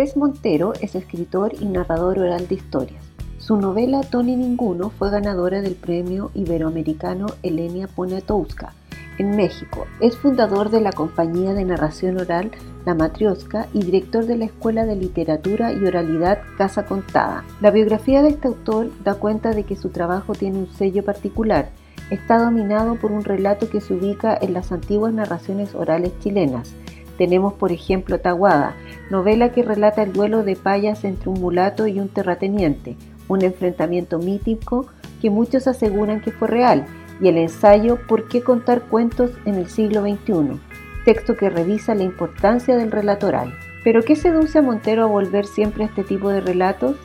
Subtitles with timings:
[0.00, 3.04] Andrés Montero es escritor y narrador oral de historias.
[3.36, 8.72] Su novela Tony Ninguno fue ganadora del premio iberoamericano Elenia Poniatowska
[9.18, 9.86] en México.
[10.00, 12.50] Es fundador de la compañía de narración oral
[12.86, 17.44] La Matrioska y director de la Escuela de Literatura y Oralidad Casa Contada.
[17.60, 21.68] La biografía de este autor da cuenta de que su trabajo tiene un sello particular.
[22.08, 26.74] Está dominado por un relato que se ubica en las antiguas narraciones orales chilenas.
[27.20, 28.74] Tenemos, por ejemplo, Taguada,
[29.10, 32.96] novela que relata el duelo de payas entre un mulato y un terrateniente,
[33.28, 34.86] un enfrentamiento mítico
[35.20, 36.86] que muchos aseguran que fue real
[37.20, 40.58] y el ensayo ¿Por qué contar cuentos en el siglo XXI?
[41.04, 43.52] Texto que revisa la importancia del relato oral.
[43.84, 46.96] ¿Pero qué seduce a Montero a volver siempre a este tipo de relatos?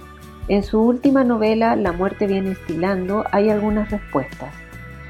[0.48, 4.54] En su última novela, La muerte viene estilando, hay algunas respuestas.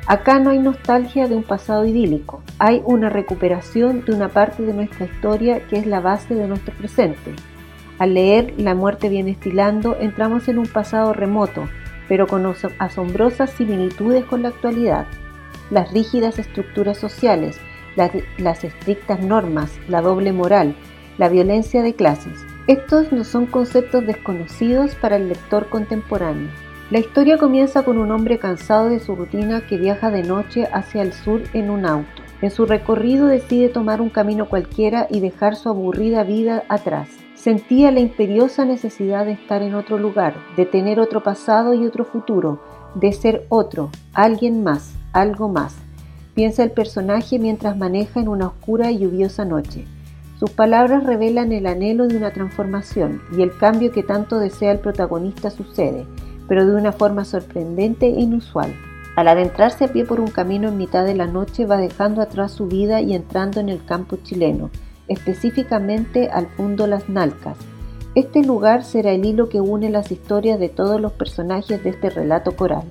[0.08, 4.72] Acá no hay nostalgia de un pasado idílico, hay una recuperación de una parte de
[4.72, 7.34] nuestra historia que es la base de nuestro presente.
[7.98, 11.67] Al leer La muerte viene estilando, entramos en un pasado remoto,
[12.08, 12.45] pero con
[12.78, 15.08] asombrosas similitudes con la actualidad.
[15.72, 17.59] Las rígidas estructuras sociales,
[17.95, 20.76] las, estrictas normas, la doble moral,
[21.17, 22.45] la violencia de clases.
[22.67, 26.50] Estos no son conceptos desconocidos para el lector contemporáneo.
[26.91, 31.02] La historia comienza con un hombre cansado de su rutina que viaja de noche hacia
[31.02, 32.22] el sur en un auto.
[32.44, 37.09] En su recorrido decide tomar un camino cualquiera y dejar su aburrida vida atrás.
[37.33, 42.05] Sentía la imperiosa necesidad de estar en otro lugar, de tener otro pasado y otro
[42.05, 42.61] futuro,
[42.94, 45.75] de ser otro, alguien más, algo más.
[46.36, 49.86] Piensa el personaje mientras maneja en una oscura y lluviosa noche.
[50.39, 54.80] Sus palabras revelan el anhelo de una transformación y el cambio que tanto desea el
[54.80, 56.05] protagonista sucede,
[56.48, 58.74] pero de una forma sorprendente e inusual.
[59.16, 62.52] Al adentrarse a pie por un camino en mitad de la noche va dejando atrás
[62.52, 64.70] su vida y entrando en el campo chileno,
[65.08, 67.58] específicamente al fondo Las Nalcas.
[68.14, 72.10] Este lugar será el hilo que une las historias de todos los personajes de este
[72.10, 72.84] relato coral.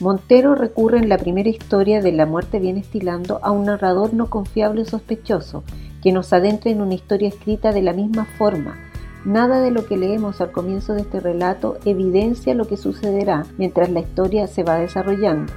[0.00, 4.30] Montero recurre en la primera historia de La muerte bien estilando a un narrador no
[4.30, 5.62] confiable o sospechoso,
[6.02, 8.76] que nos adentra en una historia escrita de la misma forma.
[9.24, 13.90] Nada de lo que leemos al comienzo de este relato evidencia lo que sucederá mientras
[13.90, 15.52] la historia se va desarrollando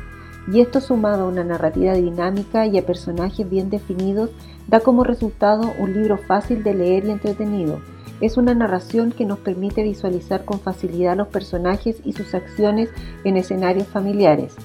[0.51, 4.29] y esto sumado a una narrativa dinámica y a personajes bien definidos
[4.67, 7.79] da como resultado un libro fácil de leer y entretenido.
[8.21, 12.89] Es una narración que nos permite visualizar con facilidad los personajes y sus acciones
[13.23, 14.55] en escenarios familiares.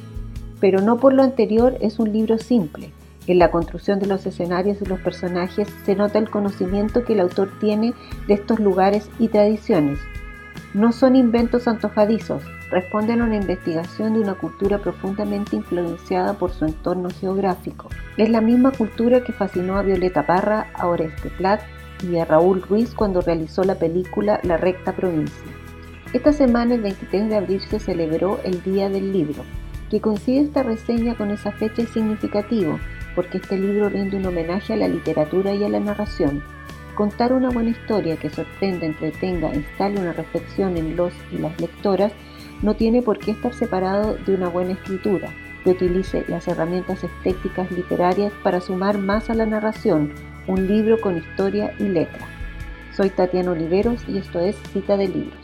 [0.60, 2.92] Pero no por lo anterior es un libro simple.
[3.30, 7.20] En la construcción de los escenarios y los personajes se nota el conocimiento que el
[7.20, 7.94] autor tiene
[8.26, 10.00] de estos lugares y tradiciones.
[10.74, 12.42] No son inventos antojadizos,
[12.72, 17.88] responden a una investigación de una cultura profundamente influenciada por su entorno geográfico.
[18.16, 21.60] Es la misma cultura que fascinó a Violeta Parra, a Oreste Plat
[22.02, 25.52] y a Raúl Ruiz cuando realizó la película La Recta Provincia.
[26.12, 29.44] Esta semana, el 23 de abril, se celebró el Día del Libro.
[29.88, 32.78] Que coincide esta reseña con esa fecha es significativo,
[33.14, 36.42] porque este libro rinde un homenaje a la literatura y a la narración.
[36.94, 42.12] Contar una buena historia que sorprenda, entretenga, instale una reflexión en los y las lectoras
[42.62, 45.30] no tiene por qué estar separado de una buena escritura,
[45.64, 50.12] que utilice las herramientas estéticas literarias para sumar más a la narración,
[50.46, 52.26] un libro con historia y letra.
[52.94, 55.39] Soy Tatiana Oliveros y esto es Cita de Libro.